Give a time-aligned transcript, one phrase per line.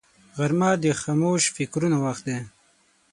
[0.37, 2.37] غرمه د خاموش فکرونو وخت دی